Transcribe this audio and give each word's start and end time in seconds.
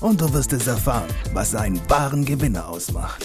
und 0.00 0.20
du 0.20 0.32
wirst 0.32 0.52
es 0.52 0.66
erfahren, 0.66 1.12
was 1.32 1.54
einen 1.54 1.80
wahren 1.90 2.24
Gewinner 2.24 2.68
ausmacht. 2.68 3.24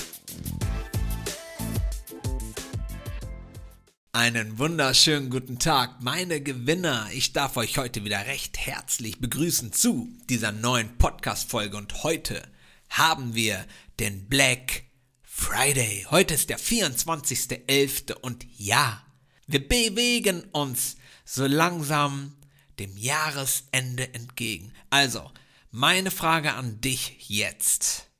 Einen 4.12 4.58
wunderschönen 4.58 5.30
guten 5.30 5.60
Tag, 5.60 6.02
meine 6.02 6.42
Gewinner. 6.42 7.08
Ich 7.14 7.34
darf 7.34 7.58
euch 7.58 7.78
heute 7.78 8.04
wieder 8.06 8.26
recht 8.26 8.58
herzlich 8.58 9.20
begrüßen 9.20 9.74
zu 9.74 10.08
dieser 10.30 10.52
neuen 10.52 10.98
Podcast-Folge 10.98 11.78
und 11.78 12.04
heute 12.04 12.42
haben 12.90 13.34
wir 13.34 13.66
den 14.00 14.28
Black 14.28 14.84
Friday. 15.24 16.06
Heute 16.10 16.36
ist 16.36 16.50
der 16.50 16.60
24.11. 16.60 18.14
und 18.14 18.46
ja, 18.58 19.02
wir 19.48 19.68
bewegen 19.68 20.44
uns 20.52 20.98
so 21.26 21.46
langsam 21.48 22.36
dem 22.80 22.96
Jahresende 22.98 24.14
entgegen. 24.14 24.74
Also, 24.90 25.32
meine 25.76 26.12
Frage 26.12 26.54
an 26.54 26.82
dich 26.82 27.16
jetzt. 27.30 28.12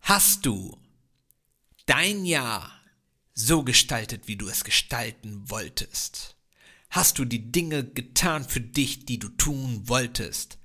Hast 0.00 0.44
du 0.44 0.78
dein 1.86 2.26
Jahr 2.26 2.78
so 3.32 3.62
gestaltet, 3.62 4.28
wie 4.28 4.36
du 4.36 4.46
es 4.46 4.62
gestalten 4.62 5.48
wolltest? 5.48 6.36
Hast 6.90 7.18
du 7.18 7.24
die 7.24 7.50
Dinge 7.50 7.84
getan 7.84 8.46
für 8.46 8.60
dich, 8.60 9.06
die 9.06 9.18
du 9.18 9.30
tun 9.30 9.88
wolltest? 9.88 10.58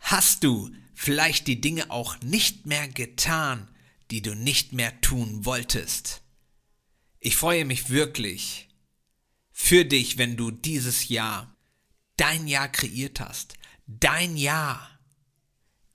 Hast 0.00 0.44
du 0.44 0.70
vielleicht 0.94 1.46
die 1.46 1.62
Dinge 1.62 1.90
auch 1.90 2.20
nicht 2.20 2.66
mehr 2.66 2.86
getan, 2.86 3.74
die 4.10 4.20
du 4.20 4.36
nicht 4.36 4.74
mehr 4.74 5.00
tun 5.00 5.46
wolltest? 5.46 6.20
Ich 7.20 7.36
freue 7.36 7.64
mich 7.64 7.88
wirklich 7.88 8.68
für 9.50 9.86
dich, 9.86 10.18
wenn 10.18 10.36
du 10.36 10.50
dieses 10.50 11.08
Jahr, 11.08 11.56
dein 12.18 12.46
Jahr 12.46 12.68
kreiert 12.68 13.20
hast, 13.20 13.54
dein 13.86 14.36
Jahr 14.36 14.90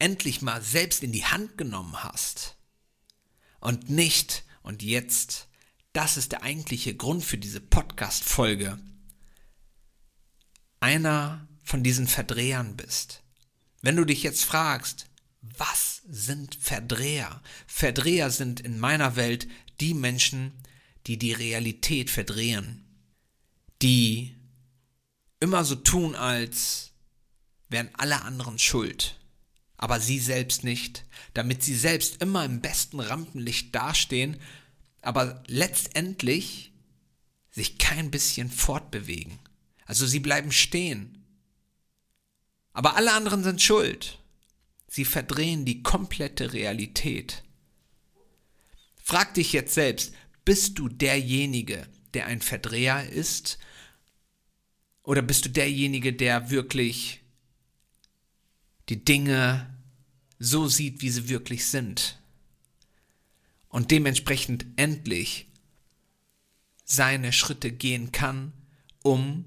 endlich 0.02 0.42
mal 0.42 0.64
selbst 0.64 1.04
in 1.04 1.12
die 1.12 1.26
Hand 1.26 1.60
genommen 1.60 2.04
hast 2.04 2.58
und 3.60 3.92
nicht, 3.92 4.44
und 4.64 4.82
jetzt, 4.82 5.48
das 5.94 6.18
ist 6.18 6.32
der 6.32 6.42
eigentliche 6.42 6.96
Grund 6.96 7.24
für 7.24 7.38
diese 7.38 7.62
Podcast-Folge, 7.62 8.80
einer 10.80 11.48
von 11.64 11.84
diesen 11.84 12.08
Verdrehern 12.08 12.76
bist. 12.76 13.22
Wenn 13.84 13.96
du 13.96 14.04
dich 14.04 14.24
jetzt 14.24 14.44
fragst, 14.44 15.06
was 15.42 16.02
sind 16.08 16.56
Verdreher? 16.56 17.42
Verdreher 17.68 18.32
sind 18.32 18.60
in 18.60 18.80
meiner 18.80 19.16
Welt 19.16 19.48
die 19.80 19.94
Menschen, 19.94 20.64
die 21.06 21.18
die 21.18 21.34
Realität 21.34 22.10
verdrehen, 22.10 22.88
die 23.84 24.36
immer 25.40 25.64
so 25.64 25.76
tun, 25.76 26.16
als 26.16 26.92
wären 27.70 27.90
alle 27.94 28.24
anderen 28.24 28.58
schuld 28.58 29.21
aber 29.82 30.00
sie 30.00 30.20
selbst 30.20 30.64
nicht, 30.64 31.06
damit 31.34 31.64
sie 31.64 31.76
selbst 31.76 32.22
immer 32.22 32.46
im 32.46 32.62
besten 32.62 33.00
Rampenlicht 33.00 33.74
dastehen, 33.74 34.40
aber 35.02 35.44
letztendlich 35.48 36.72
sich 37.50 37.80
kein 37.80 38.12
bisschen 38.12 38.50
fortbewegen. 38.50 39.40
Also 39.86 40.06
sie 40.06 40.20
bleiben 40.20 40.52
stehen. 40.52 41.26
Aber 42.74 42.96
alle 42.96 43.12
anderen 43.12 43.44
sind 43.44 43.60
schuld. 43.62 44.20
Sie 44.88 45.04
verdrehen 45.04 45.66
die 45.66 45.82
komplette 45.82 46.54
Realität. 46.54 47.44
Frag 49.04 49.34
dich 49.34 49.52
jetzt 49.52 49.74
selbst, 49.74 50.14
bist 50.46 50.78
du 50.78 50.90
derjenige, 50.90 51.88
der 52.14 52.28
ein 52.28 52.42
Verdreher 52.42 53.10
ist? 53.10 53.58
Oder 55.02 55.24
bist 55.24 55.46
du 55.46 55.50
derjenige, 55.50 56.14
der 56.14 56.52
wirklich 56.52 57.21
die 58.92 59.06
Dinge 59.06 59.74
so 60.38 60.68
sieht, 60.68 61.02
wie 61.02 61.10
sie 61.10 61.30
wirklich 61.30 61.66
sind. 61.66 62.20
Und 63.70 63.90
dementsprechend 63.90 64.66
endlich 64.76 65.48
seine 66.84 67.32
Schritte 67.32 67.72
gehen 67.72 68.12
kann, 68.12 68.52
um 69.02 69.46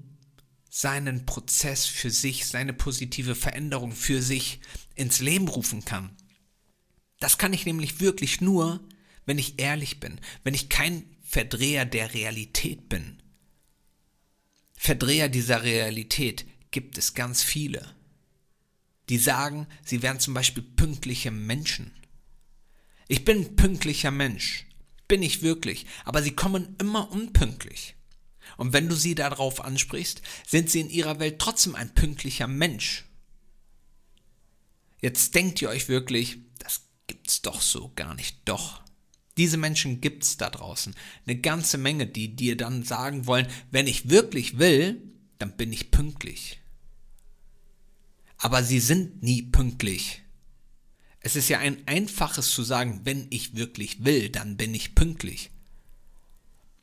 seinen 0.67 1.27
Prozess 1.27 1.85
für 1.85 2.09
sich, 2.09 2.47
seine 2.47 2.73
positive 2.73 3.35
Veränderung 3.35 3.91
für 3.91 4.23
sich 4.23 4.61
ins 4.95 5.19
Leben 5.19 5.47
rufen 5.47 5.85
kann. 5.85 6.09
Das 7.19 7.37
kann 7.37 7.53
ich 7.53 7.67
nämlich 7.67 7.99
wirklich 7.99 8.41
nur, 8.41 8.83
wenn 9.27 9.37
ich 9.37 9.59
ehrlich 9.59 9.99
bin, 9.99 10.19
wenn 10.43 10.55
ich 10.55 10.69
kein 10.69 11.03
Verdreher 11.23 11.85
der 11.85 12.15
Realität 12.15 12.89
bin. 12.89 13.21
Verdreher 14.73 15.29
dieser 15.29 15.61
Realität 15.61 16.47
gibt 16.71 16.97
es 16.97 17.13
ganz 17.13 17.43
viele 17.43 17.94
die 19.09 19.17
sagen, 19.17 19.67
sie 19.83 20.01
wären 20.01 20.19
zum 20.19 20.33
Beispiel 20.33 20.63
pünktliche 20.63 21.31
Menschen. 21.31 21.91
Ich 23.07 23.23
bin 23.23 23.37
ein 23.39 23.55
pünktlicher 23.55 24.11
Mensch, 24.11 24.65
bin 25.07 25.21
ich 25.21 25.41
wirklich, 25.41 25.85
aber 26.05 26.23
sie 26.23 26.31
kommen 26.31 26.75
immer 26.79 27.11
unpünktlich. 27.11 27.95
Und 28.57 28.73
wenn 28.73 28.89
du 28.89 28.95
sie 28.95 29.15
darauf 29.15 29.63
ansprichst, 29.63 30.21
sind 30.47 30.69
sie 30.69 30.81
in 30.81 30.89
ihrer 30.89 31.19
Welt 31.19 31.39
trotzdem 31.39 31.75
ein 31.75 31.93
pünktlicher 31.93 32.47
Mensch. 32.47 33.05
Jetzt 35.01 35.35
denkt 35.35 35.61
ihr 35.61 35.69
euch 35.69 35.87
wirklich, 35.87 36.37
das 36.59 36.81
gibt's 37.07 37.41
doch 37.41 37.61
so 37.61 37.91
gar 37.95 38.15
nicht. 38.15 38.37
Doch. 38.45 38.81
Diese 39.37 39.57
Menschen 39.57 39.99
gibt's 39.99 40.37
da 40.37 40.49
draußen. 40.49 40.95
Eine 41.27 41.39
ganze 41.39 41.77
Menge, 41.77 42.07
die 42.07 42.35
dir 42.35 42.55
dann 42.55 42.83
sagen 42.83 43.27
wollen, 43.27 43.47
wenn 43.69 43.85
ich 43.85 44.09
wirklich 44.09 44.57
will, 44.57 45.01
dann 45.37 45.57
bin 45.57 45.73
ich 45.73 45.91
pünktlich 45.91 46.61
aber 48.45 48.61
sie 48.61 48.79
sind 48.79 49.23
nie 49.23 49.41
pünktlich. 49.41 50.21
Es 51.19 51.35
ist 51.35 51.49
ja 51.49 51.57
ein 51.57 51.81
einfaches 51.87 52.51
zu 52.51 52.61
sagen, 52.61 53.01
wenn 53.03 53.25
ich 53.31 53.55
wirklich 53.55 54.05
will, 54.05 54.29
dann 54.29 54.55
bin 54.55 54.75
ich 54.75 54.93
pünktlich. 54.93 55.49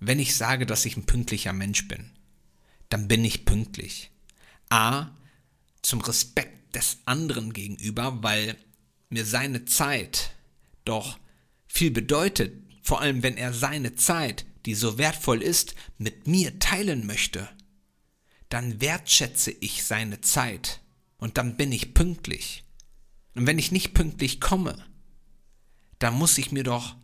Wenn 0.00 0.18
ich 0.18 0.34
sage, 0.34 0.66
dass 0.66 0.84
ich 0.86 0.96
ein 0.96 1.06
pünktlicher 1.06 1.52
Mensch 1.52 1.86
bin, 1.86 2.10
dann 2.88 3.06
bin 3.06 3.24
ich 3.24 3.44
pünktlich. 3.44 4.10
A, 4.70 5.12
zum 5.82 6.00
Respekt 6.00 6.74
des 6.74 6.98
anderen 7.04 7.52
gegenüber, 7.52 8.24
weil 8.24 8.56
mir 9.08 9.24
seine 9.24 9.64
Zeit 9.64 10.34
doch 10.84 11.16
viel 11.68 11.92
bedeutet, 11.92 12.60
vor 12.82 13.00
allem 13.02 13.22
wenn 13.22 13.36
er 13.36 13.54
seine 13.54 13.94
Zeit, 13.94 14.46
die 14.66 14.74
so 14.74 14.98
wertvoll 14.98 15.40
ist, 15.40 15.76
mit 15.96 16.26
mir 16.26 16.58
teilen 16.58 17.06
möchte, 17.06 17.48
dann 18.48 18.80
wertschätze 18.80 19.52
ich 19.52 19.84
seine 19.84 20.22
Zeit 20.22 20.80
und 21.22 21.38
dann 21.38 21.56
bin 21.56 21.70
ich 21.70 21.94
pünktlich. 21.94 22.64
Und 23.36 23.46
wenn 23.46 23.56
ich 23.56 23.70
nicht 23.70 23.94
pünktlich 23.94 24.40
komme, 24.40 24.84
dann 26.00 26.14
muss 26.14 26.36
ich 26.36 26.50
mir 26.50 26.64
doch 26.64 26.96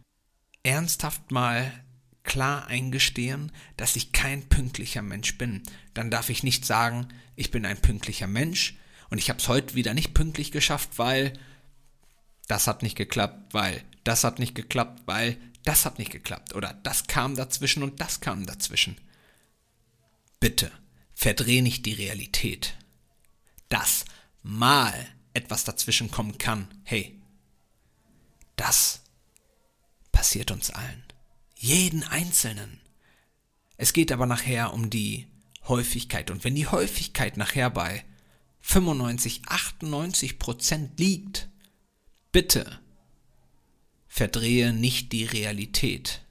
ernsthaft 0.65 1.31
mal 1.31 1.73
klar 2.25 2.67
eingestehen, 2.67 3.53
dass 3.77 3.95
ich 3.95 4.11
kein 4.11 4.49
pünktlicher 4.49 5.03
Mensch 5.03 5.39
bin. 5.39 5.62
Dann 5.95 6.11
darf 6.11 6.31
ich 6.31 6.43
nicht 6.43 6.67
sagen, 6.67 7.06
ich 7.37 7.53
bin 7.53 7.65
ein 7.65 7.81
pünktlicher 7.81 8.27
Mensch 8.27 8.77
und 9.09 9.19
ich 9.19 9.31
habe 9.31 9.39
es 9.39 9.47
heute 9.47 9.77
wieder 9.77 9.95
nicht 9.95 10.15
pünktlich 10.15 10.50
geschafft, 10.50 10.99
weil 10.99 11.33
das 12.49 12.67
hat 12.67 12.82
nicht 12.82 12.97
geklappt, 12.97 13.55
weil 13.55 13.85
das 14.03 14.25
hat 14.25 14.41
nicht 14.41 14.56
geklappt, 14.56 15.03
weil 15.06 15.37
das 15.62 15.85
hat 15.85 16.00
nicht 16.00 16.11
geklappt 16.11 16.56
oder 16.56 16.75
das 16.82 17.06
kam 17.06 17.37
dazwischen 17.37 17.85
und 17.85 18.00
das 18.00 18.19
kam 18.19 18.47
dazwischen. 18.47 18.97
Bitte, 20.41 20.73
verdreh 21.15 21.62
nicht 21.62 21.87
die 21.87 21.94
Realität 21.94 22.75
dass 23.69 24.05
mal 24.43 24.94
etwas 25.35 25.65
dazwischen 25.65 26.11
kommen 26.11 26.38
kann, 26.38 26.69
hey, 26.85 27.20
das 28.56 29.03
passiert 30.12 30.50
uns 30.50 30.70
allen. 30.70 31.05
Jeden 31.56 32.03
Einzelnen. 32.03 32.81
Es 33.76 33.93
geht 33.93 34.11
aber 34.11 34.26
nachher 34.26 34.73
um 34.73 34.91
die 34.91 35.26
Häufigkeit. 35.69 36.31
Und 36.31 36.44
wenn 36.44 36.55
die 36.55 36.67
Häufigkeit 36.67 37.37
nachher 37.37 37.70
bei 37.70 38.05
95, 38.61 39.43
98 39.47 40.38
Prozent 40.38 40.99
liegt, 40.99 41.49
bitte 42.32 42.81
verdrehe 44.09 44.73
nicht 44.73 45.12
die 45.12 45.25
Realität. 45.25 46.23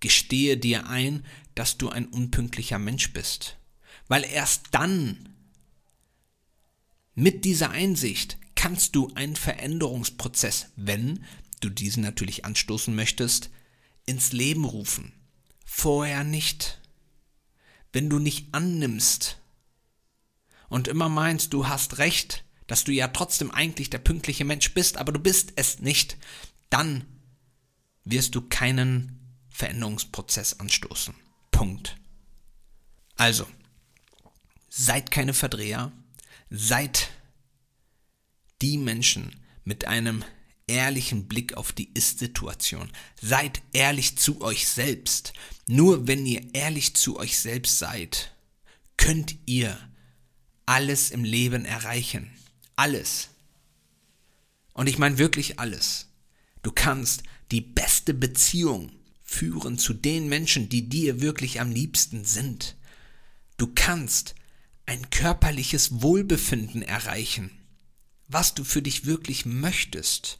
Gestehe 0.00 0.56
dir 0.56 0.86
ein, 0.88 1.24
dass 1.54 1.78
du 1.78 1.88
ein 1.88 2.06
unpünktlicher 2.06 2.78
Mensch 2.78 3.12
bist. 3.12 3.56
Weil 4.08 4.24
erst 4.24 4.66
dann 4.72 5.35
mit 7.16 7.46
dieser 7.46 7.70
Einsicht 7.70 8.38
kannst 8.54 8.94
du 8.94 9.10
einen 9.14 9.36
Veränderungsprozess, 9.36 10.70
wenn 10.76 11.24
du 11.60 11.70
diesen 11.70 12.02
natürlich 12.02 12.44
anstoßen 12.44 12.94
möchtest, 12.94 13.48
ins 14.04 14.32
Leben 14.32 14.66
rufen. 14.66 15.12
Vorher 15.64 16.24
nicht. 16.24 16.78
Wenn 17.90 18.10
du 18.10 18.18
nicht 18.18 18.52
annimmst 18.52 19.38
und 20.68 20.88
immer 20.88 21.08
meinst, 21.08 21.54
du 21.54 21.68
hast 21.68 21.96
recht, 21.96 22.44
dass 22.66 22.84
du 22.84 22.92
ja 22.92 23.08
trotzdem 23.08 23.50
eigentlich 23.50 23.88
der 23.88 23.98
pünktliche 23.98 24.44
Mensch 24.44 24.74
bist, 24.74 24.98
aber 24.98 25.12
du 25.12 25.18
bist 25.18 25.54
es 25.56 25.80
nicht, 25.80 26.18
dann 26.68 27.06
wirst 28.04 28.34
du 28.34 28.42
keinen 28.42 29.38
Veränderungsprozess 29.48 30.60
anstoßen. 30.60 31.14
Punkt. 31.50 31.96
Also, 33.16 33.46
seid 34.68 35.10
keine 35.10 35.32
Verdreher, 35.32 35.92
seid 36.50 37.10
die 38.62 38.78
Menschen 38.78 39.44
mit 39.64 39.86
einem 39.86 40.24
ehrlichen 40.66 41.28
Blick 41.28 41.54
auf 41.54 41.72
die 41.72 41.90
Ist-Situation. 41.94 42.90
Seid 43.20 43.62
ehrlich 43.72 44.18
zu 44.18 44.40
euch 44.40 44.66
selbst. 44.66 45.32
Nur 45.66 46.06
wenn 46.06 46.26
ihr 46.26 46.54
ehrlich 46.54 46.94
zu 46.94 47.18
euch 47.18 47.38
selbst 47.38 47.78
seid, 47.78 48.32
könnt 48.96 49.36
ihr 49.46 49.78
alles 50.64 51.10
im 51.10 51.24
Leben 51.24 51.64
erreichen. 51.64 52.30
Alles. 52.74 53.28
Und 54.72 54.88
ich 54.88 54.98
meine 54.98 55.18
wirklich 55.18 55.58
alles. 55.58 56.08
Du 56.62 56.72
kannst 56.72 57.22
die 57.50 57.60
beste 57.60 58.12
Beziehung 58.12 58.92
führen 59.22 59.78
zu 59.78 59.94
den 59.94 60.28
Menschen, 60.28 60.68
die 60.68 60.88
dir 60.88 61.20
wirklich 61.20 61.60
am 61.60 61.70
liebsten 61.70 62.24
sind. 62.24 62.76
Du 63.56 63.72
kannst 63.74 64.34
ein 64.86 65.10
körperliches 65.10 66.00
Wohlbefinden 66.00 66.82
erreichen, 66.82 67.50
was 68.28 68.54
du 68.54 68.64
für 68.64 68.82
dich 68.82 69.04
wirklich 69.04 69.44
möchtest, 69.44 70.38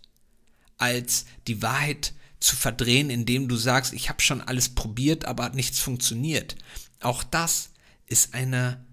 als 0.78 1.26
die 1.46 1.62
Wahrheit 1.62 2.14
zu 2.38 2.56
verdrehen, 2.56 3.10
indem 3.10 3.48
du 3.48 3.56
sagst, 3.56 3.92
ich 3.92 4.08
habe 4.08 4.22
schon 4.22 4.40
alles 4.40 4.68
probiert, 4.68 5.24
aber 5.24 5.44
hat 5.44 5.54
nichts 5.54 5.80
funktioniert. 5.80 6.56
Auch 7.00 7.24
das 7.24 7.70
ist 8.06 8.34
eine 8.34 8.84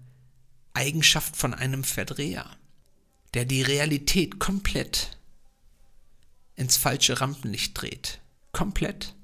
Eigenschaft 0.72 1.36
von 1.36 1.54
einem 1.54 1.84
Verdreher, 1.84 2.50
der 3.34 3.44
die 3.44 3.62
Realität 3.62 4.38
komplett 4.40 5.16
ins 6.56 6.76
falsche 6.76 7.20
Rampenlicht 7.20 7.80
dreht. 7.80 8.20
Komplett. 8.52 9.14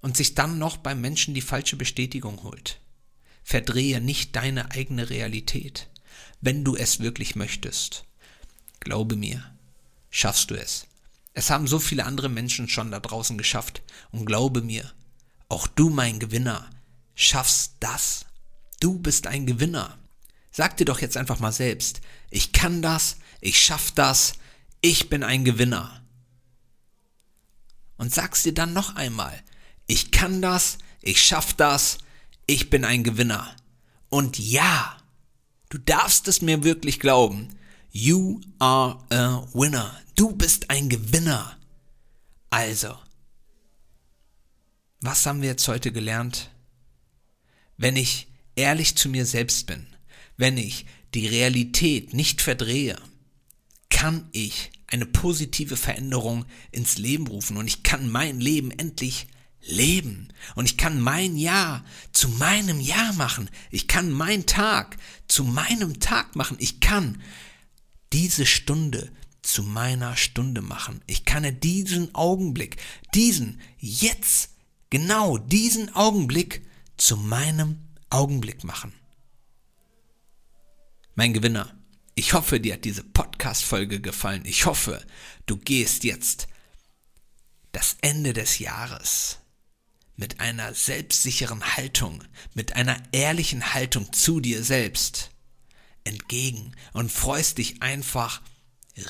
Und 0.00 0.16
sich 0.16 0.34
dann 0.34 0.58
noch 0.58 0.76
beim 0.76 1.00
Menschen 1.00 1.34
die 1.34 1.40
falsche 1.40 1.76
Bestätigung 1.76 2.42
holt. 2.42 2.80
Verdrehe 3.44 4.00
nicht 4.00 4.34
deine 4.34 4.70
eigene 4.72 5.10
Realität. 5.10 5.88
Wenn 6.40 6.64
du 6.64 6.74
es 6.74 6.98
wirklich 7.00 7.36
möchtest, 7.36 8.04
glaube 8.80 9.16
mir, 9.16 9.54
schaffst 10.10 10.50
du 10.50 10.54
es. 10.54 10.86
Es 11.34 11.50
haben 11.50 11.66
so 11.66 11.78
viele 11.78 12.06
andere 12.06 12.28
Menschen 12.28 12.68
schon 12.68 12.90
da 12.90 13.00
draußen 13.00 13.36
geschafft. 13.36 13.82
Und 14.12 14.24
glaube 14.24 14.62
mir, 14.62 14.90
auch 15.48 15.66
du, 15.66 15.90
mein 15.90 16.18
Gewinner, 16.18 16.70
schaffst 17.14 17.74
das. 17.80 18.26
Du 18.80 18.98
bist 18.98 19.26
ein 19.26 19.46
Gewinner. 19.46 19.98
Sag 20.50 20.76
dir 20.76 20.84
doch 20.84 21.00
jetzt 21.00 21.16
einfach 21.16 21.40
mal 21.40 21.52
selbst, 21.52 22.00
ich 22.30 22.52
kann 22.52 22.80
das, 22.80 23.16
ich 23.40 23.60
schaff 23.60 23.90
das, 23.90 24.34
ich 24.80 25.10
bin 25.10 25.24
ein 25.24 25.44
Gewinner. 25.44 26.02
Und 27.96 28.14
sag's 28.14 28.44
dir 28.44 28.54
dann 28.54 28.72
noch 28.72 28.94
einmal, 28.94 29.42
ich 29.86 30.12
kann 30.12 30.40
das, 30.40 30.78
ich 31.02 31.22
schaff 31.22 31.54
das, 31.54 31.98
ich 32.46 32.70
bin 32.70 32.84
ein 32.84 33.04
Gewinner. 33.04 33.54
Und 34.08 34.38
ja, 34.38 34.96
du 35.68 35.78
darfst 35.78 36.28
es 36.28 36.42
mir 36.42 36.64
wirklich 36.64 37.00
glauben, 37.00 37.48
you 37.90 38.40
are 38.58 38.98
a 39.10 39.46
winner. 39.52 40.00
Du 40.16 40.32
bist 40.32 40.70
ein 40.70 40.88
Gewinner. 40.88 41.56
Also, 42.50 42.96
was 45.00 45.26
haben 45.26 45.42
wir 45.42 45.50
jetzt 45.50 45.68
heute 45.68 45.92
gelernt? 45.92 46.50
Wenn 47.76 47.96
ich 47.96 48.28
ehrlich 48.56 48.96
zu 48.96 49.08
mir 49.08 49.26
selbst 49.26 49.66
bin, 49.66 49.86
wenn 50.36 50.56
ich 50.56 50.86
die 51.14 51.26
Realität 51.26 52.14
nicht 52.14 52.40
verdrehe, 52.40 52.96
kann 53.90 54.28
ich 54.32 54.70
eine 54.86 55.06
positive 55.06 55.76
Veränderung 55.76 56.44
ins 56.70 56.98
Leben 56.98 57.26
rufen 57.26 57.56
und 57.56 57.66
ich 57.66 57.82
kann 57.82 58.08
mein 58.08 58.40
Leben 58.40 58.70
endlich 58.70 59.26
leben 59.66 60.28
und 60.54 60.66
ich 60.66 60.76
kann 60.76 61.00
mein 61.00 61.36
Jahr 61.36 61.84
zu 62.12 62.28
meinem 62.28 62.80
Jahr 62.80 63.12
machen. 63.14 63.48
Ich 63.70 63.88
kann 63.88 64.10
mein 64.10 64.46
Tag 64.46 64.96
zu 65.28 65.44
meinem 65.44 66.00
Tag 66.00 66.36
machen. 66.36 66.56
Ich 66.60 66.80
kann 66.80 67.22
diese 68.12 68.46
Stunde 68.46 69.10
zu 69.42 69.62
meiner 69.62 70.16
Stunde 70.16 70.62
machen. 70.62 71.00
Ich 71.06 71.24
kann 71.24 71.60
diesen 71.60 72.14
Augenblick, 72.14 72.76
diesen 73.14 73.60
jetzt, 73.78 74.50
genau 74.90 75.38
diesen 75.38 75.94
Augenblick 75.94 76.66
zu 76.96 77.16
meinem 77.16 77.78
Augenblick 78.10 78.64
machen. 78.64 78.92
Mein 81.14 81.32
Gewinner, 81.32 81.74
ich 82.14 82.32
hoffe, 82.32 82.60
dir 82.60 82.74
hat 82.74 82.84
diese 82.84 83.04
Podcast-Folge 83.04 84.00
gefallen. 84.00 84.44
Ich 84.46 84.66
hoffe, 84.66 85.04
du 85.46 85.56
gehst 85.56 86.04
jetzt 86.04 86.48
das 87.72 87.96
Ende 88.00 88.32
des 88.32 88.58
Jahres 88.60 89.38
mit 90.16 90.40
einer 90.40 90.74
selbstsicheren 90.74 91.76
Haltung, 91.76 92.22
mit 92.54 92.76
einer 92.76 92.96
ehrlichen 93.12 93.74
Haltung 93.74 94.12
zu 94.12 94.40
dir 94.40 94.62
selbst 94.62 95.30
entgegen 96.04 96.72
und 96.92 97.10
freust 97.10 97.58
dich 97.58 97.82
einfach 97.82 98.42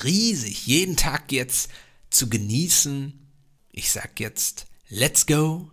riesig 0.03 0.65
jeden 0.65 0.97
Tag 0.97 1.31
jetzt 1.31 1.69
zu 2.09 2.29
genießen. 2.29 3.27
Ich 3.71 3.91
sag 3.91 4.19
jetzt, 4.19 4.67
let's 4.89 5.25
go, 5.25 5.69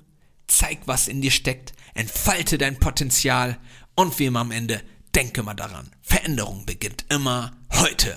zeig, 0.47 0.81
was 0.87 1.09
in 1.09 1.23
dir 1.23 1.31
steckt, 1.31 1.73
entfalte 1.95 2.59
dein 2.59 2.79
Potenzial 2.79 3.59
und 3.95 4.19
wie 4.19 4.27
immer 4.27 4.41
am 4.41 4.51
Ende 4.51 4.83
Denke 5.15 5.43
mal 5.43 5.55
daran, 5.55 5.91
Veränderung 6.01 6.65
beginnt 6.65 7.05
immer 7.11 7.55
heute. 7.71 8.17